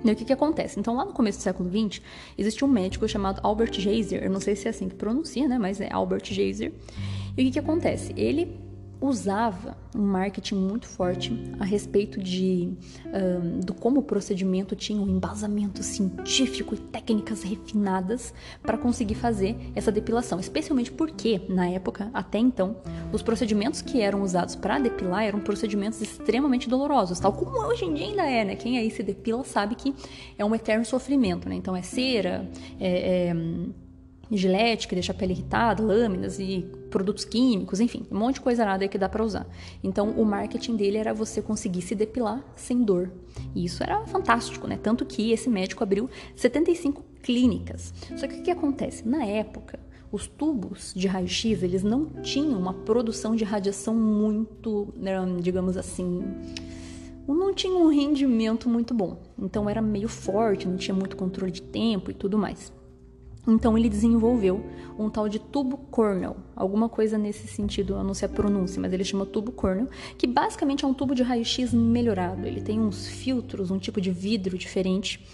E 0.03 0.11
o 0.11 0.15
que, 0.15 0.25
que 0.25 0.33
acontece? 0.33 0.79
Então, 0.79 0.95
lá 0.95 1.05
no 1.05 1.13
começo 1.13 1.39
do 1.39 1.41
século 1.41 1.69
XX, 1.69 2.01
existe 2.37 2.63
um 2.63 2.67
médico 2.67 3.07
chamado 3.07 3.39
Albert 3.43 3.73
Geiser, 3.73 4.23
eu 4.23 4.29
não 4.29 4.39
sei 4.39 4.55
se 4.55 4.67
é 4.67 4.69
assim 4.69 4.87
que 4.87 4.95
pronuncia, 4.95 5.47
né? 5.47 5.57
Mas 5.57 5.81
é 5.81 5.91
Albert 5.91 6.25
Geiser. 6.25 6.71
E 7.37 7.41
o 7.41 7.45
que, 7.45 7.51
que 7.51 7.59
acontece? 7.59 8.13
Ele 8.15 8.68
usava 9.01 9.77
um 9.95 10.01
marketing 10.01 10.55
muito 10.55 10.85
forte 10.85 11.31
a 11.59 11.63
respeito 11.63 12.19
de 12.19 12.73
um, 13.05 13.59
do 13.61 13.73
como 13.73 14.01
o 14.01 14.03
procedimento 14.03 14.75
tinha 14.75 15.01
um 15.01 15.07
embasamento 15.07 15.81
científico 15.81 16.75
e 16.75 16.77
técnicas 16.77 17.41
refinadas 17.43 18.33
para 18.61 18.77
conseguir 18.77 19.15
fazer 19.15 19.55
essa 19.73 19.91
depilação, 19.91 20.39
especialmente 20.39 20.91
porque 20.91 21.41
na 21.47 21.69
época 21.69 22.09
até 22.13 22.37
então 22.37 22.75
os 23.13 23.21
procedimentos 23.21 23.81
que 23.81 24.01
eram 24.01 24.21
usados 24.21 24.55
para 24.55 24.77
depilar 24.79 25.23
eram 25.23 25.39
procedimentos 25.39 26.01
extremamente 26.01 26.67
dolorosos, 26.67 27.19
tal 27.19 27.31
como 27.31 27.57
hoje 27.67 27.85
em 27.85 27.93
dia 27.93 28.07
ainda 28.07 28.25
é, 28.25 28.43
né? 28.43 28.55
Quem 28.55 28.77
aí 28.77 28.91
se 28.91 29.01
depila 29.01 29.43
sabe 29.43 29.75
que 29.75 29.95
é 30.37 30.43
um 30.43 30.53
eterno 30.53 30.83
sofrimento, 30.83 31.47
né? 31.47 31.55
Então 31.55 31.75
é 31.75 31.81
cera, 31.81 32.49
é, 32.79 33.29
é 33.29 33.35
gilete 34.31 34.87
que 34.87 34.95
deixa 34.95 35.11
a 35.11 35.15
pele 35.15 35.33
irritada, 35.33 35.81
lâminas 35.81 36.39
e 36.39 36.65
produtos 36.89 37.25
químicos, 37.25 37.79
enfim, 37.79 38.05
um 38.12 38.17
monte 38.17 38.36
de 38.36 38.41
coisa 38.41 38.65
nada 38.65 38.88
que 38.88 38.98
dá 38.98 39.08
para 39.08 39.24
usar. 39.24 39.48
Então, 39.84 40.12
o 40.12 40.25
marketing 40.25 40.75
dele 40.75 40.98
era 40.98 41.13
você 41.13 41.41
conseguir 41.41 41.81
se 41.81 41.96
depilar 41.96 42.43
sem 42.55 42.84
dor. 42.84 43.12
E 43.55 43.65
isso 43.65 43.84
era 43.84 44.05
fantástico, 44.05 44.67
né? 44.67 44.77
Tanto 44.81 45.05
que 45.05 45.31
esse 45.31 45.50
médico 45.50 45.84
abriu 45.84 46.10
75 46.36 47.03
clínicas. 47.22 47.93
Só 48.17 48.27
que 48.27 48.39
o 48.39 48.43
que 48.43 48.51
acontece? 48.51 49.08
Na 49.08 49.24
época, 49.24 49.79
os 50.12 50.27
tubos 50.27 50.93
de 50.96 51.08
raio-x, 51.08 51.62
eles 51.63 51.84
não 51.84 52.05
tinham 52.24 52.58
uma 52.58 52.74
produção 52.74 53.36
de 53.36 53.43
radiação 53.43 53.93
muito, 53.93 54.93
né, 54.98 55.13
digamos 55.39 55.77
assim, 55.77 56.24
não 57.27 57.53
tinha 57.53 57.74
um 57.74 57.89
rendimento 57.89 58.67
muito 58.67 58.93
bom. 58.93 59.17
Então 59.38 59.69
era 59.69 59.81
meio 59.81 60.10
forte, 60.10 60.67
não 60.67 60.77
tinha 60.77 60.96
muito 60.96 61.15
controle 61.15 61.51
de 61.51 61.62
tempo 61.62 62.10
e 62.10 62.13
tudo 62.13 62.38
mais. 62.38 62.74
Então 63.48 63.77
ele 63.77 63.89
desenvolveu 63.89 64.63
um 64.98 65.10
tal 65.10 65.29
de 65.29 65.39
tubo 65.39 65.77
Cornell, 65.77 66.36
alguma 66.55 66.89
coisa 66.89 67.17
nesse 67.17 67.48
sentido, 67.48 67.93
eu 67.93 68.03
não 68.03 68.13
sei 68.13 68.27
a 68.27 68.31
pronúncia, 68.31 68.81
mas 68.81 68.91
ele 68.91 69.03
chama 69.03 69.25
tubo 69.25 69.51
Cornell, 69.51 69.88
que 70.17 70.27
basicamente 70.27 70.84
é 70.84 70.88
um 70.88 70.93
tubo 70.93 71.15
de 71.15 71.24
raio-x 71.24 71.74
melhorado. 71.74 72.46
Ele 72.46 72.62
tem 72.62 72.79
uns 72.79 73.08
filtros, 73.08 73.72
um 73.72 73.79
tipo 73.79 74.01
de 74.01 74.12
vidro 74.12 74.58
diferente 74.58 75.25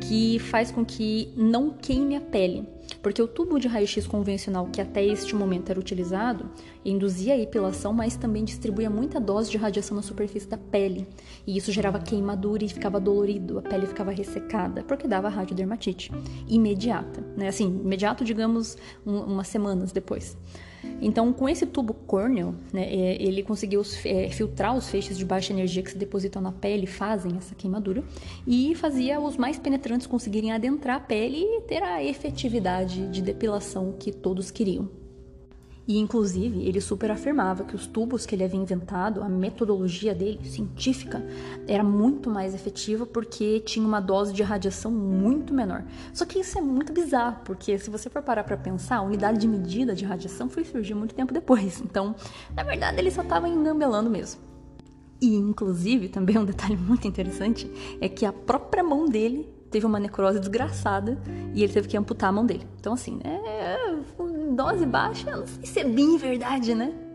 que 0.00 0.38
faz 0.38 0.70
com 0.70 0.84
que 0.84 1.32
não 1.36 1.70
queime 1.70 2.16
a 2.16 2.20
pele. 2.20 2.66
Porque 3.02 3.22
o 3.22 3.28
tubo 3.28 3.58
de 3.58 3.68
raio-x 3.68 4.06
convencional, 4.06 4.66
que 4.66 4.80
até 4.80 5.04
este 5.04 5.34
momento 5.34 5.70
era 5.70 5.78
utilizado, 5.78 6.50
induzia 6.84 7.34
a 7.34 7.38
epilação, 7.38 7.92
mas 7.92 8.16
também 8.16 8.44
distribuía 8.44 8.90
muita 8.90 9.20
dose 9.20 9.50
de 9.50 9.56
radiação 9.56 9.96
na 9.96 10.02
superfície 10.02 10.48
da 10.48 10.58
pele. 10.58 11.06
E 11.46 11.56
isso 11.56 11.70
gerava 11.70 11.98
queimadura 11.98 12.64
e 12.64 12.68
ficava 12.68 12.98
dolorido, 12.98 13.58
a 13.58 13.62
pele 13.62 13.86
ficava 13.86 14.10
ressecada, 14.10 14.82
porque 14.82 15.06
dava 15.06 15.28
radiodermatite 15.28 16.10
imediata. 16.48 17.20
Né? 17.36 17.48
Assim, 17.48 17.66
imediato, 17.66 18.24
digamos, 18.24 18.76
um, 19.06 19.18
umas 19.20 19.48
semanas 19.48 19.92
depois. 19.92 20.36
Então, 21.00 21.32
com 21.32 21.48
esse 21.48 21.66
tubo 21.66 21.94
Cornell, 21.94 22.54
né, 22.72 22.82
é, 22.82 23.22
ele 23.22 23.42
conseguiu 23.42 23.82
é, 24.04 24.28
filtrar 24.30 24.76
os 24.76 24.88
feixes 24.88 25.16
de 25.16 25.24
baixa 25.24 25.52
energia 25.52 25.82
que 25.82 25.90
se 25.90 25.98
depositam 25.98 26.42
na 26.42 26.52
pele 26.52 26.86
fazem 26.86 27.36
essa 27.36 27.54
queimadura, 27.54 28.02
e 28.46 28.74
fazia 28.74 29.20
os 29.20 29.36
mais 29.36 29.58
penetrantes 29.58 30.06
conseguirem 30.06 30.52
adentrar 30.52 30.96
a 30.96 31.00
pele 31.00 31.38
e 31.38 31.60
ter 31.62 31.82
a 31.82 32.02
efetividade 32.02 33.08
de 33.08 33.22
depilação 33.22 33.94
que 33.98 34.12
todos 34.12 34.50
queriam. 34.50 34.88
E, 35.88 35.96
inclusive, 35.96 36.68
ele 36.68 36.82
super 36.82 37.10
afirmava 37.10 37.64
que 37.64 37.74
os 37.74 37.86
tubos 37.86 38.26
que 38.26 38.34
ele 38.34 38.44
havia 38.44 38.60
inventado, 38.60 39.22
a 39.22 39.28
metodologia 39.28 40.14
dele, 40.14 40.44
científica, 40.44 41.24
era 41.66 41.82
muito 41.82 42.28
mais 42.28 42.54
efetiva 42.54 43.06
porque 43.06 43.60
tinha 43.60 43.86
uma 43.86 43.98
dose 43.98 44.34
de 44.34 44.42
radiação 44.42 44.90
muito 44.92 45.54
menor. 45.54 45.82
Só 46.12 46.26
que 46.26 46.40
isso 46.40 46.58
é 46.58 46.60
muito 46.60 46.92
bizarro, 46.92 47.38
porque 47.42 47.78
se 47.78 47.88
você 47.88 48.10
for 48.10 48.20
parar 48.20 48.44
para 48.44 48.58
pensar, 48.58 48.96
a 48.96 49.02
unidade 49.02 49.38
de 49.38 49.48
medida 49.48 49.94
de 49.94 50.04
radiação 50.04 50.50
foi 50.50 50.62
surgir 50.62 50.92
muito 50.92 51.14
tempo 51.14 51.32
depois. 51.32 51.82
Então, 51.88 52.14
na 52.54 52.62
verdade, 52.62 52.98
ele 52.98 53.10
só 53.10 53.22
estava 53.22 53.48
engambelando 53.48 54.10
mesmo. 54.10 54.42
E, 55.22 55.34
inclusive, 55.34 56.10
também 56.10 56.36
um 56.36 56.44
detalhe 56.44 56.76
muito 56.76 57.08
interessante 57.08 57.70
é 57.98 58.10
que 58.10 58.26
a 58.26 58.32
própria 58.32 58.84
mão 58.84 59.06
dele 59.06 59.48
teve 59.70 59.86
uma 59.86 59.98
necrose 59.98 60.38
desgraçada 60.38 61.18
e 61.54 61.62
ele 61.62 61.72
teve 61.72 61.88
que 61.88 61.96
amputar 61.96 62.28
a 62.28 62.32
mão 62.32 62.44
dele. 62.44 62.66
Então, 62.78 62.92
assim, 62.92 63.20
é, 63.24 63.96
dose 64.54 64.86
baixa, 64.86 65.30
não 65.36 65.46
sei 65.46 65.66
se 65.66 65.80
é 65.80 65.84
bem 65.84 66.16
verdade, 66.16 66.74
né? 66.74 67.07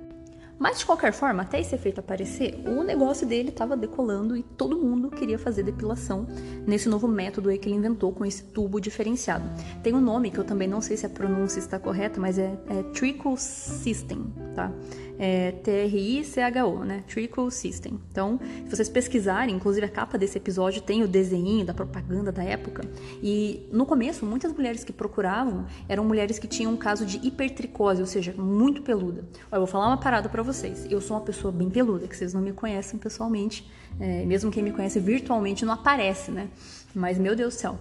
Mas 0.63 0.79
de 0.79 0.86
qualquer 0.86 1.12
forma, 1.12 1.43
até 1.43 1.60
esse 1.60 1.75
efeito 1.75 2.00
aparecer, 2.00 2.58
o 2.65 2.84
negócio 2.84 3.27
dele 3.27 3.50
estava 3.50 3.75
decolando 3.75 4.38
e 4.38 4.41
todo 4.41 4.77
mundo 4.77 5.12
queria 5.12 5.38
fazer 5.38 5.62
depilação 5.62 6.25
nesse 6.65 6.88
novo 6.88 7.05
método 7.05 7.50
aí 7.50 7.58
que 7.58 7.67
ele 7.67 7.75
inventou 7.75 8.13
com 8.13 8.24
esse 8.25 8.46
tubo 8.46 8.79
diferenciado. 8.79 9.43
Tem 9.84 9.93
um 9.93 10.00
nome 10.00 10.32
que 10.32 10.38
eu 10.38 10.46
também 10.46 10.65
não 10.65 10.79
sei 10.79 10.96
se 10.96 11.05
a 11.05 11.10
pronúncia 11.10 11.60
está 11.60 11.77
correta, 11.77 12.17
mas 12.17 12.39
é, 12.39 12.58
é 12.70 12.82
Trickle 12.93 13.36
System, 13.38 14.25
tá? 14.55 14.72
é 15.20 15.51
T-R-I-C-H-O, 15.51 16.86
né? 16.86 17.03
Trickle 17.08 17.51
System. 17.51 18.00
Então, 18.10 18.39
se 18.65 18.75
vocês 18.75 18.89
pesquisarem, 18.89 19.55
inclusive 19.55 19.86
a 19.86 19.89
capa 19.89 20.17
desse 20.17 20.38
episódio 20.38 20.82
tem 20.82 21.03
o 21.03 21.08
desenho 21.08 21.65
da 21.65 21.74
propaganda 21.74 22.32
da 22.32 22.43
época. 22.43 22.84
E 23.22 23.67
no 23.72 23.86
começo, 23.86 24.25
muitas 24.25 24.51
mulheres 24.53 24.84
que 24.84 24.91
procuravam 24.91 25.65
eram 25.88 26.03
mulheres 26.03 26.39
que 26.39 26.48
tinham 26.48 26.72
um 26.72 26.77
caso 26.77 27.05
de 27.05 27.25
hipertricose, 27.25 28.01
ou 28.01 28.08
seja, 28.08 28.34
muito 28.38 28.82
peluda. 28.82 29.25
eu 29.51 29.60
vou 29.60 29.67
falar 29.67 29.88
uma 29.88 29.98
parada 29.98 30.29
para 30.29 30.41
vocês. 30.41 30.52
Eu 30.89 31.01
sou 31.01 31.17
uma 31.17 31.24
pessoa 31.24 31.51
bem 31.51 31.69
peluda, 31.69 32.07
que 32.07 32.15
vocês 32.15 32.33
não 32.33 32.41
me 32.41 32.53
conhecem 32.53 33.00
pessoalmente. 33.00 33.69
É, 34.00 34.25
mesmo 34.25 34.51
quem 34.51 34.63
me 34.63 34.72
conhece 34.72 35.00
virtualmente 35.00 35.65
não 35.65 35.74
aparece, 35.74 36.31
né? 36.31 36.48
Mas, 36.93 37.17
meu 37.17 37.36
Deus 37.36 37.55
do 37.55 37.60
céu, 37.60 37.79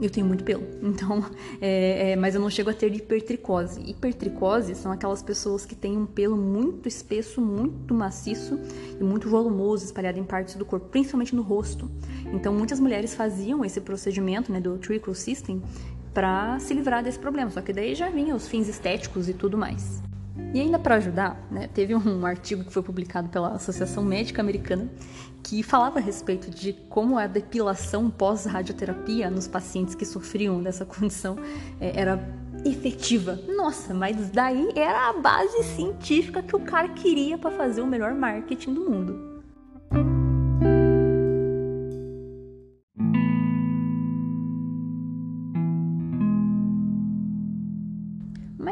eu 0.00 0.10
tenho 0.10 0.26
muito 0.26 0.44
pelo, 0.44 0.62
então, 0.82 1.24
é, 1.60 2.12
é, 2.12 2.16
mas 2.16 2.34
eu 2.34 2.40
não 2.40 2.50
chego 2.50 2.70
a 2.70 2.74
ter 2.74 2.94
hipertricose. 2.94 3.80
Hipertricose 3.80 4.74
são 4.74 4.92
aquelas 4.92 5.22
pessoas 5.22 5.64
que 5.64 5.74
têm 5.74 5.96
um 5.96 6.06
pelo 6.06 6.36
muito 6.36 6.88
espesso, 6.88 7.40
muito 7.40 7.94
maciço 7.94 8.58
e 9.00 9.02
muito 9.02 9.28
volumoso 9.28 9.84
espalhado 9.84 10.18
em 10.18 10.24
partes 10.24 10.54
do 10.54 10.64
corpo, 10.64 10.88
principalmente 10.88 11.34
no 11.34 11.42
rosto. 11.42 11.90
Então, 12.32 12.54
muitas 12.54 12.78
mulheres 12.78 13.14
faziam 13.14 13.64
esse 13.64 13.80
procedimento 13.80 14.52
né, 14.52 14.60
do 14.60 14.78
trickle 14.78 15.14
system 15.14 15.62
para 16.12 16.58
se 16.60 16.72
livrar 16.72 17.02
desse 17.02 17.18
problema, 17.18 17.50
só 17.50 17.60
que 17.60 17.72
daí 17.72 17.94
já 17.94 18.08
vinha 18.08 18.34
os 18.34 18.48
fins 18.48 18.68
estéticos 18.68 19.28
e 19.28 19.34
tudo 19.34 19.58
mais. 19.58 20.00
E 20.54 20.60
ainda 20.60 20.78
para 20.78 20.96
ajudar, 20.96 21.46
né, 21.50 21.68
teve 21.72 21.94
um 21.94 22.24
artigo 22.24 22.64
que 22.64 22.72
foi 22.72 22.82
publicado 22.82 23.28
pela 23.28 23.48
Associação 23.50 24.02
Médica 24.02 24.40
Americana 24.40 24.88
que 25.42 25.62
falava 25.62 26.00
a 26.00 26.02
respeito 26.02 26.50
de 26.50 26.72
como 26.88 27.16
a 27.16 27.28
depilação 27.28 28.10
pós-radioterapia 28.10 29.30
nos 29.30 29.46
pacientes 29.46 29.94
que 29.94 30.04
sofriam 30.04 30.60
dessa 30.60 30.84
condição 30.84 31.36
é, 31.80 32.00
era 32.00 32.20
efetiva. 32.64 33.38
Nossa, 33.56 33.94
mas 33.94 34.30
daí 34.30 34.70
era 34.74 35.10
a 35.10 35.12
base 35.12 35.62
científica 35.62 36.42
que 36.42 36.56
o 36.56 36.60
cara 36.60 36.88
queria 36.88 37.38
para 37.38 37.52
fazer 37.52 37.80
o 37.80 37.86
melhor 37.86 38.12
marketing 38.12 38.74
do 38.74 38.90
mundo. 38.90 39.35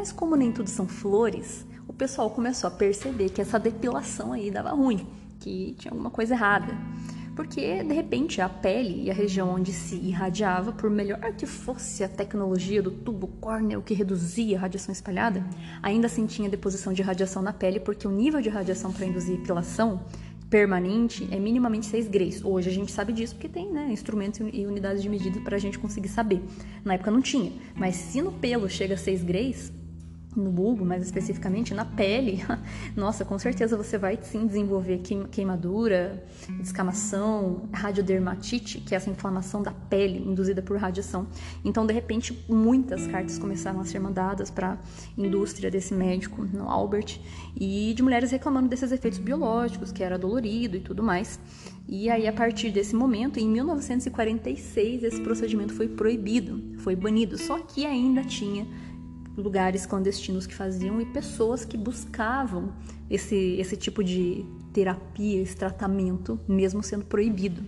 Mas 0.04 0.12
como 0.12 0.37
nem 0.37 0.52
tudo 0.52 0.68
são 0.68 0.87
flores, 0.87 1.64
o 1.88 1.92
pessoal 1.94 2.28
começou 2.28 2.68
a 2.68 2.70
perceber 2.70 3.30
que 3.30 3.40
essa 3.40 3.58
depilação 3.58 4.34
aí 4.34 4.50
dava 4.50 4.68
ruim 4.68 5.06
que 5.40 5.75
tinha 5.78 5.92
alguma 5.92 6.11
coisa 6.11 6.34
errada. 6.34 6.76
Porque, 7.34 7.82
de 7.82 7.94
repente, 7.94 8.38
a 8.42 8.46
pele 8.46 9.04
e 9.04 9.11
a 9.11 9.14
região 9.14 9.49
onde 9.49 9.73
se 9.73 9.96
irradiava, 9.96 10.73
por 10.73 10.90
melhor 10.90 11.18
que 11.32 11.46
fosse 11.46 12.04
a 12.04 12.08
tecnologia 12.08 12.82
do 12.82 12.90
tubo 12.90 13.28
Cornell 13.40 13.80
que 13.80 13.94
reduzia 13.94 14.58
a 14.58 14.61
radiação 14.61 14.92
espalhada, 14.92 15.42
ainda 15.82 16.06
assim 16.06 16.26
tinha 16.26 16.50
deposição 16.50 16.92
de 16.92 17.00
radiação 17.00 17.40
na 17.40 17.54
pele, 17.54 17.80
porque 17.80 18.06
o 18.06 18.11
nível 18.11 18.42
de 18.42 18.50
radiação 18.50 18.92
para 18.92 19.06
induzir 19.06 19.37
epilação 19.37 20.02
permanente 20.50 21.26
é 21.30 21.38
minimamente 21.38 21.87
6 21.87 22.08
grays. 22.08 22.44
Hoje 22.44 22.68
a 22.68 22.73
gente 22.75 22.92
sabe 22.92 23.14
disso 23.14 23.37
porque 23.37 23.49
tem 23.49 23.73
né, 23.73 23.88
instrumentos 23.90 24.38
e 24.52 24.66
unidades 24.66 25.02
de 25.02 25.08
medida 25.08 25.40
para 25.40 25.56
a 25.56 25.58
gente 25.58 25.78
conseguir 25.78 26.08
saber. 26.08 26.42
Na 26.84 26.92
época 26.92 27.11
não 27.11 27.23
tinha. 27.23 27.50
Mas 27.75 27.96
se 27.96 28.20
no 28.20 28.32
pelo 28.32 28.68
chega 28.68 28.92
a 28.92 28.99
6 28.99 29.23
grays, 29.23 29.73
no 30.36 30.50
bulbo, 30.50 30.84
mais 30.84 31.02
especificamente 31.02 31.74
na 31.74 31.84
pele, 31.84 32.44
nossa, 32.96 33.24
com 33.24 33.38
certeza 33.38 33.76
você 33.76 33.96
vai 33.96 34.18
sim 34.22 34.46
desenvolver 34.46 35.00
queimadura, 35.30 36.24
descamação, 36.58 37.68
radiodermatite, 37.72 38.80
que 38.80 38.94
é 38.94 38.96
essa 38.96 39.10
inflamação 39.10 39.62
da 39.62 39.72
pele 39.72 40.18
induzida 40.18 40.62
por 40.62 40.76
radiação. 40.76 41.26
Então, 41.64 41.86
de 41.86 41.92
repente, 41.92 42.44
muitas 42.48 43.06
cartas 43.06 43.38
começaram 43.38 43.80
a 43.80 43.84
ser 43.84 43.98
mandadas 43.98 44.50
para 44.50 44.72
a 44.72 44.78
indústria 45.16 45.70
desse 45.70 45.94
médico, 45.94 46.42
no 46.42 46.68
Albert, 46.68 47.20
e 47.56 47.94
de 47.94 48.02
mulheres 48.02 48.30
reclamando 48.30 48.68
desses 48.68 48.90
efeitos 48.90 49.18
biológicos, 49.18 49.92
que 49.92 50.02
era 50.02 50.18
dolorido 50.18 50.76
e 50.76 50.80
tudo 50.80 51.02
mais. 51.02 51.38
E 51.86 52.08
aí, 52.08 52.26
a 52.26 52.32
partir 52.32 52.70
desse 52.70 52.94
momento, 52.94 53.38
em 53.38 53.48
1946, 53.48 55.04
esse 55.04 55.20
procedimento 55.20 55.74
foi 55.74 55.86
proibido, 55.86 56.78
foi 56.78 56.96
banido, 56.96 57.36
só 57.36 57.58
que 57.58 57.84
ainda 57.84 58.24
tinha 58.24 58.66
lugares 59.36 59.86
clandestinos 59.86 60.46
que 60.46 60.54
faziam 60.54 61.00
e 61.00 61.06
pessoas 61.06 61.64
que 61.64 61.76
buscavam 61.76 62.72
esse, 63.10 63.56
esse 63.58 63.76
tipo 63.76 64.02
de 64.02 64.44
terapia, 64.72 65.42
esse 65.42 65.56
tratamento, 65.56 66.38
mesmo 66.48 66.82
sendo 66.82 67.04
proibido. 67.04 67.62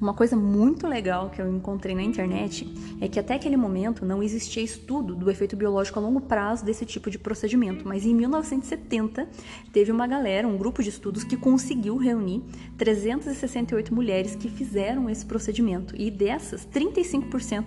Uma 0.00 0.12
coisa 0.12 0.36
muito 0.36 0.88
legal 0.88 1.30
que 1.30 1.40
eu 1.40 1.48
encontrei 1.48 1.94
na 1.94 2.02
internet 2.02 2.68
é 3.00 3.08
que 3.08 3.18
até 3.18 3.34
aquele 3.34 3.56
momento 3.56 4.04
não 4.04 4.22
existia 4.22 4.62
estudo 4.62 5.14
do 5.14 5.30
efeito 5.30 5.56
biológico 5.56 5.98
a 5.98 6.02
longo 6.02 6.20
prazo 6.20 6.64
desse 6.64 6.84
tipo 6.84 7.08
de 7.08 7.18
procedimento, 7.18 7.86
mas 7.86 8.04
em 8.04 8.14
1970 8.14 9.28
teve 9.72 9.92
uma 9.92 10.06
galera, 10.06 10.48
um 10.48 10.58
grupo 10.58 10.82
de 10.82 10.88
estudos 10.88 11.22
que 11.22 11.36
conseguiu 11.36 11.96
reunir 11.96 12.42
368 12.76 13.94
mulheres 13.94 14.34
que 14.34 14.50
fizeram 14.50 15.08
esse 15.08 15.24
procedimento 15.24 15.94
e 15.96 16.10
dessas 16.10 16.66
35% 16.66 17.64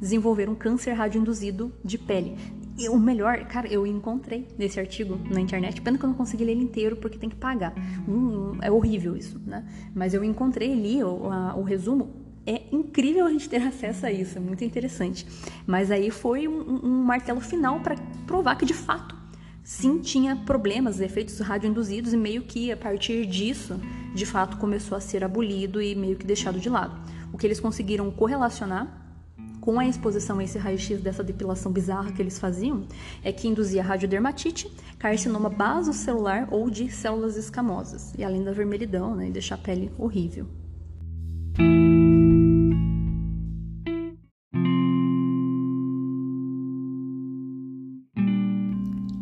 desenvolveram 0.00 0.54
câncer 0.54 0.92
radioinduzido 0.92 1.72
de 1.84 1.98
pele. 1.98 2.36
E 2.78 2.88
o 2.88 2.98
melhor, 2.98 3.44
cara, 3.44 3.68
eu 3.68 3.86
encontrei 3.86 4.48
nesse 4.56 4.80
artigo 4.80 5.20
na 5.30 5.40
internet, 5.40 5.82
pena 5.82 5.98
que 5.98 6.04
eu 6.04 6.08
não 6.08 6.16
consegui 6.16 6.44
ler 6.44 6.52
ele 6.52 6.62
inteiro 6.62 6.96
porque 6.96 7.18
tem 7.18 7.28
que 7.28 7.36
pagar. 7.36 7.74
Hum, 8.08 8.56
é 8.62 8.70
horrível 8.70 9.16
isso, 9.16 9.38
né? 9.46 9.66
Mas 9.94 10.14
eu 10.14 10.24
encontrei 10.24 10.72
ali 10.72 11.04
o, 11.04 11.30
a, 11.30 11.54
o 11.56 11.62
resumo. 11.62 12.10
É 12.46 12.62
incrível 12.72 13.26
a 13.26 13.30
gente 13.30 13.50
ter 13.50 13.60
acesso 13.62 14.06
a 14.06 14.10
isso, 14.10 14.38
é 14.38 14.40
muito 14.40 14.64
interessante. 14.64 15.26
Mas 15.66 15.90
aí 15.90 16.10
foi 16.10 16.48
um, 16.48 16.80
um 16.82 17.02
martelo 17.04 17.40
final 17.40 17.80
para 17.80 17.96
provar 18.26 18.56
que 18.56 18.64
de 18.64 18.74
fato 18.74 19.14
sim 19.62 19.98
tinha 19.98 20.34
problemas, 20.34 21.00
efeitos 21.00 21.38
radioinduzidos, 21.38 22.14
e 22.14 22.16
meio 22.16 22.42
que 22.42 22.72
a 22.72 22.76
partir 22.76 23.26
disso, 23.26 23.78
de 24.14 24.24
fato, 24.24 24.56
começou 24.56 24.96
a 24.96 25.00
ser 25.00 25.22
abolido 25.22 25.82
e 25.82 25.94
meio 25.94 26.16
que 26.16 26.26
deixado 26.26 26.58
de 26.58 26.68
lado. 26.68 26.98
O 27.32 27.38
que 27.38 27.46
eles 27.46 27.60
conseguiram 27.60 28.10
correlacionar 28.10 28.99
com 29.60 29.78
a 29.78 29.86
exposição 29.86 30.38
a 30.38 30.44
esse 30.44 30.58
raio-x 30.58 31.00
dessa 31.00 31.22
depilação 31.22 31.70
bizarra 31.70 32.12
que 32.12 32.22
eles 32.22 32.38
faziam, 32.38 32.86
é 33.22 33.32
que 33.32 33.46
induzia 33.46 33.82
radiodermatite, 33.82 34.70
carcinoma 34.98 35.50
basocelular 35.50 36.48
ou 36.50 36.70
de 36.70 36.90
células 36.90 37.36
escamosas, 37.36 38.12
e 38.18 38.24
além 38.24 38.42
da 38.42 38.52
vermelhidão, 38.52 39.14
né, 39.14 39.28
e 39.28 39.30
deixar 39.30 39.56
a 39.56 39.58
pele 39.58 39.92
horrível. 39.98 40.46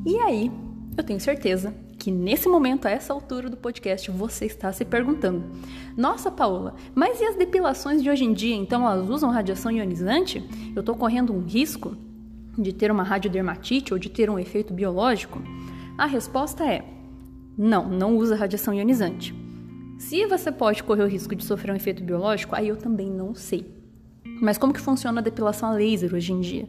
E 0.06 0.16
aí, 0.20 0.50
eu 0.96 1.04
tenho 1.04 1.20
certeza 1.20 1.74
que 2.08 2.12
nesse 2.12 2.48
momento, 2.48 2.86
a 2.86 2.90
essa 2.90 3.12
altura 3.12 3.50
do 3.50 3.56
podcast, 3.58 4.10
você 4.10 4.46
está 4.46 4.72
se 4.72 4.82
perguntando: 4.82 5.44
Nossa, 5.94 6.30
Paola, 6.30 6.74
mas 6.94 7.20
e 7.20 7.24
as 7.24 7.36
depilações 7.36 8.02
de 8.02 8.08
hoje 8.08 8.24
em 8.24 8.32
dia? 8.32 8.56
Então 8.56 8.90
elas 8.90 9.10
usam 9.10 9.30
radiação 9.30 9.70
ionizante? 9.70 10.42
Eu 10.74 10.80
estou 10.80 10.96
correndo 10.96 11.34
um 11.34 11.40
risco 11.40 11.98
de 12.56 12.72
ter 12.72 12.90
uma 12.90 13.02
radiodermatite 13.02 13.92
ou 13.92 13.98
de 13.98 14.08
ter 14.08 14.30
um 14.30 14.38
efeito 14.38 14.72
biológico? 14.72 15.38
A 15.98 16.06
resposta 16.06 16.64
é: 16.64 16.82
não, 17.58 17.86
não 17.90 18.16
usa 18.16 18.34
radiação 18.34 18.72
ionizante. 18.72 19.34
Se 19.98 20.24
você 20.24 20.50
pode 20.50 20.82
correr 20.82 21.02
o 21.02 21.08
risco 21.08 21.36
de 21.36 21.44
sofrer 21.44 21.72
um 21.72 21.76
efeito 21.76 22.02
biológico, 22.02 22.56
aí 22.56 22.68
eu 22.68 22.76
também 22.78 23.10
não 23.10 23.34
sei. 23.34 23.66
Mas 24.40 24.56
como 24.56 24.72
que 24.72 24.80
funciona 24.80 25.20
a 25.20 25.22
depilação 25.22 25.68
a 25.68 25.72
laser 25.72 26.14
hoje 26.14 26.32
em 26.32 26.40
dia? 26.40 26.66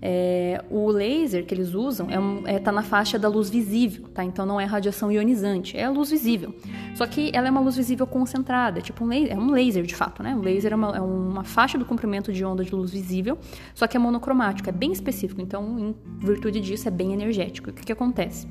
É, 0.00 0.62
o 0.70 0.90
laser 0.90 1.46
que 1.46 1.54
eles 1.54 1.74
usam 1.74 2.08
é, 2.10 2.20
um, 2.20 2.46
é 2.46 2.58
tá 2.58 2.70
na 2.70 2.82
faixa 2.82 3.18
da 3.18 3.28
luz 3.28 3.48
visível, 3.48 4.08
tá? 4.08 4.22
Então 4.22 4.44
não 4.44 4.60
é 4.60 4.64
radiação 4.64 5.10
ionizante, 5.10 5.76
é 5.76 5.88
luz 5.88 6.10
visível. 6.10 6.54
Só 6.94 7.06
que 7.06 7.30
ela 7.34 7.48
é 7.48 7.50
uma 7.50 7.60
luz 7.60 7.76
visível 7.76 8.06
concentrada, 8.06 8.80
tipo 8.80 9.04
um 9.04 9.08
laser, 9.08 9.32
é 9.32 9.36
um 9.38 9.50
laser 9.50 9.84
de 9.84 9.94
fato, 9.94 10.22
né? 10.22 10.34
O 10.34 10.40
laser 10.40 10.72
é 10.72 10.76
uma, 10.76 10.96
é 10.96 11.00
uma 11.00 11.44
faixa 11.44 11.78
do 11.78 11.84
comprimento 11.84 12.32
de 12.32 12.44
onda 12.44 12.64
de 12.64 12.74
luz 12.74 12.90
visível, 12.90 13.38
só 13.74 13.86
que 13.86 13.96
é 13.96 14.00
monocromático, 14.00 14.68
é 14.68 14.72
bem 14.72 14.92
específico. 14.92 15.40
Então, 15.40 15.78
em 15.78 15.94
virtude 16.18 16.60
disso, 16.60 16.86
é 16.88 16.90
bem 16.90 17.12
energético. 17.12 17.70
O 17.70 17.72
que, 17.72 17.84
que 17.84 17.92
acontece? 17.92 18.46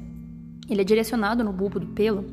Ele 0.69 0.81
é 0.81 0.83
direcionado 0.83 1.43
no 1.43 1.53
bulbo 1.53 1.79
do 1.79 1.87
pelo 1.87 2.25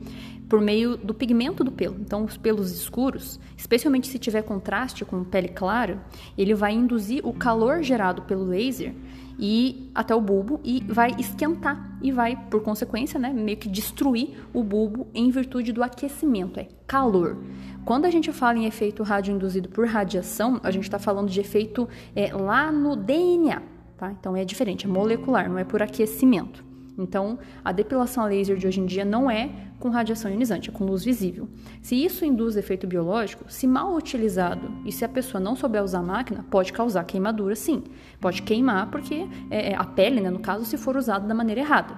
por 0.52 0.60
meio 0.60 0.98
do 0.98 1.14
pigmento 1.14 1.64
do 1.64 1.72
pelo. 1.72 1.96
Então, 1.98 2.24
os 2.24 2.36
pelos 2.36 2.70
escuros, 2.72 3.40
especialmente 3.56 4.06
se 4.06 4.18
tiver 4.18 4.42
contraste 4.42 5.02
com 5.02 5.24
pele 5.24 5.48
clara, 5.48 6.04
ele 6.36 6.54
vai 6.54 6.74
induzir 6.74 7.26
o 7.26 7.32
calor 7.32 7.82
gerado 7.82 8.20
pelo 8.20 8.44
laser 8.44 8.94
e 9.38 9.90
até 9.94 10.14
o 10.14 10.20
bulbo 10.20 10.60
e 10.62 10.84
vai 10.86 11.12
esquentar 11.18 11.96
e 12.02 12.12
vai, 12.12 12.36
por 12.50 12.62
consequência, 12.62 13.18
né, 13.18 13.32
meio 13.32 13.56
que 13.56 13.66
destruir 13.66 14.44
o 14.52 14.62
bulbo 14.62 15.06
em 15.14 15.30
virtude 15.30 15.72
do 15.72 15.82
aquecimento, 15.82 16.60
é 16.60 16.68
calor. 16.86 17.38
Quando 17.86 18.04
a 18.04 18.10
gente 18.10 18.30
fala 18.30 18.58
em 18.58 18.66
efeito 18.66 19.02
radioinduzido 19.02 19.70
por 19.70 19.86
radiação, 19.86 20.60
a 20.62 20.70
gente 20.70 20.84
está 20.84 20.98
falando 20.98 21.30
de 21.30 21.40
efeito 21.40 21.88
é, 22.14 22.30
lá 22.30 22.70
no 22.70 22.94
DNA, 22.94 23.62
tá? 23.96 24.12
Então 24.12 24.36
é 24.36 24.44
diferente, 24.44 24.84
é 24.84 24.88
molecular, 24.90 25.48
não 25.48 25.56
é 25.58 25.64
por 25.64 25.80
aquecimento. 25.80 26.71
Então, 26.96 27.38
a 27.64 27.72
depilação 27.72 28.24
a 28.24 28.26
laser 28.26 28.56
de 28.56 28.66
hoje 28.66 28.80
em 28.80 28.86
dia 28.86 29.04
não 29.04 29.30
é 29.30 29.50
com 29.78 29.88
radiação 29.88 30.30
ionizante, 30.30 30.68
é 30.68 30.72
com 30.72 30.84
luz 30.84 31.04
visível. 31.04 31.48
Se 31.80 31.96
isso 31.96 32.24
induz 32.24 32.56
efeito 32.56 32.86
biológico, 32.86 33.44
se 33.48 33.66
mal 33.66 33.94
utilizado 33.94 34.70
e 34.84 34.92
se 34.92 35.04
a 35.04 35.08
pessoa 35.08 35.40
não 35.40 35.56
souber 35.56 35.82
usar 35.82 36.00
a 36.00 36.02
máquina, 36.02 36.44
pode 36.50 36.72
causar 36.72 37.04
queimadura, 37.04 37.56
sim. 37.56 37.82
Pode 38.20 38.42
queimar 38.42 38.90
porque 38.90 39.26
é, 39.50 39.72
é, 39.72 39.74
a 39.74 39.84
pele, 39.84 40.20
né, 40.20 40.30
no 40.30 40.40
caso, 40.40 40.64
se 40.64 40.76
for 40.76 40.96
usado 40.96 41.26
da 41.26 41.34
maneira 41.34 41.62
errada. 41.62 41.96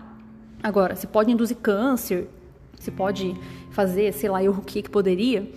Agora, 0.63 0.95
se 0.95 1.07
pode 1.07 1.31
induzir 1.31 1.57
câncer, 1.57 2.29
se 2.79 2.91
pode 2.91 3.35
fazer, 3.71 4.13
sei 4.13 4.31
lá, 4.31 4.43
eu 4.43 4.53
o 4.53 4.63
que 4.63 4.83
que 4.83 4.91
poderia. 4.91 5.51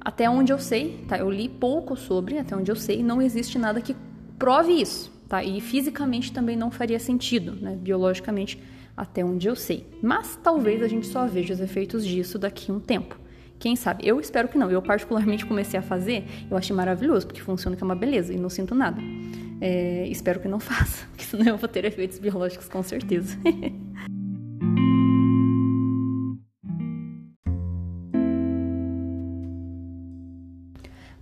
Até 0.00 0.28
onde 0.28 0.52
eu 0.52 0.58
sei, 0.58 1.04
tá? 1.08 1.16
Eu 1.16 1.30
li 1.30 1.48
pouco 1.48 1.96
sobre, 1.96 2.38
até 2.38 2.54
onde 2.54 2.70
eu 2.70 2.76
sei, 2.76 3.02
não 3.02 3.22
existe 3.22 3.58
nada 3.58 3.80
que 3.80 3.96
prove 4.38 4.72
isso 4.72 5.14
tá? 5.28 5.42
E 5.42 5.60
fisicamente 5.60 6.32
também 6.32 6.56
não 6.56 6.70
faria 6.70 6.98
sentido, 6.98 7.56
né? 7.60 7.76
Biologicamente, 7.76 8.58
até 8.96 9.24
onde 9.24 9.48
eu 9.48 9.56
sei. 9.56 9.86
Mas 10.02 10.38
talvez 10.42 10.82
a 10.82 10.88
gente 10.88 11.06
só 11.06 11.26
veja 11.26 11.54
os 11.54 11.60
efeitos 11.60 12.04
disso 12.06 12.38
daqui 12.38 12.70
a 12.70 12.74
um 12.74 12.80
tempo. 12.80 13.18
Quem 13.58 13.76
sabe? 13.76 14.06
Eu 14.06 14.20
espero 14.20 14.48
que 14.48 14.58
não. 14.58 14.70
Eu 14.70 14.82
particularmente 14.82 15.46
comecei 15.46 15.78
a 15.78 15.82
fazer, 15.82 16.24
eu 16.50 16.56
achei 16.56 16.74
maravilhoso, 16.74 17.26
porque 17.26 17.40
funciona 17.40 17.76
que 17.76 17.82
é 17.82 17.86
uma 17.86 17.94
beleza 17.94 18.32
e 18.32 18.36
não 18.36 18.50
sinto 18.50 18.74
nada. 18.74 19.00
É, 19.60 20.06
espero 20.08 20.40
que 20.40 20.48
não 20.48 20.60
faça, 20.60 21.06
porque 21.08 21.24
senão 21.24 21.46
eu 21.46 21.56
vou 21.56 21.68
ter 21.68 21.84
efeitos 21.84 22.18
biológicos 22.18 22.68
com 22.68 22.82
certeza. 22.82 23.38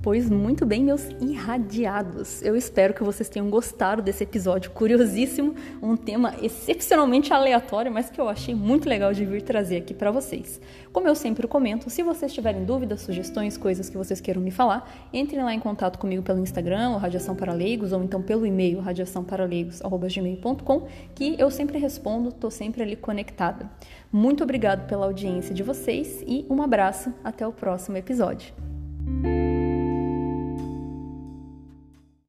Pois 0.02 0.28
muito 0.28 0.66
bem, 0.66 0.82
meus 0.82 1.08
irradiados. 1.20 2.42
Eu 2.42 2.56
espero 2.56 2.92
que 2.92 3.04
vocês 3.04 3.28
tenham 3.28 3.48
gostado 3.48 4.02
desse 4.02 4.24
episódio 4.24 4.72
curiosíssimo, 4.72 5.54
um 5.80 5.96
tema 5.96 6.34
excepcionalmente 6.42 7.32
aleatório, 7.32 7.92
mas 7.92 8.10
que 8.10 8.20
eu 8.20 8.28
achei 8.28 8.52
muito 8.52 8.88
legal 8.88 9.12
de 9.12 9.24
vir 9.24 9.42
trazer 9.42 9.76
aqui 9.76 9.94
para 9.94 10.10
vocês. 10.10 10.60
Como 10.92 11.06
eu 11.06 11.14
sempre 11.14 11.46
comento, 11.46 11.88
se 11.88 12.02
vocês 12.02 12.34
tiverem 12.34 12.64
dúvidas, 12.64 13.02
sugestões, 13.02 13.56
coisas 13.56 13.88
que 13.88 13.96
vocês 13.96 14.20
queiram 14.20 14.42
me 14.42 14.50
falar, 14.50 14.92
entrem 15.12 15.44
lá 15.44 15.54
em 15.54 15.60
contato 15.60 16.00
comigo 16.00 16.24
pelo 16.24 16.40
Instagram, 16.40 16.96
Radiação 16.96 17.36
para 17.36 17.52
Leigos, 17.52 17.92
ou 17.92 18.02
então 18.02 18.20
pelo 18.20 18.44
e-mail 18.44 18.80
radiaçãoparaleigos@gmail.com, 18.80 20.88
que 21.14 21.36
eu 21.38 21.48
sempre 21.48 21.78
respondo, 21.78 22.32
tô 22.32 22.50
sempre 22.50 22.82
ali 22.82 22.96
conectada. 22.96 23.70
Muito 24.10 24.42
obrigado 24.42 24.84
pela 24.88 25.06
audiência 25.06 25.54
de 25.54 25.62
vocês 25.62 26.24
e 26.26 26.44
um 26.50 26.60
abraço, 26.60 27.14
até 27.22 27.46
o 27.46 27.52
próximo 27.52 27.96
episódio. 27.96 28.52